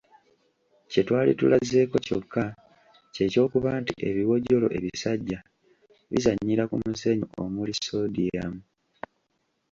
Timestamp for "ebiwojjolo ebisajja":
4.09-5.39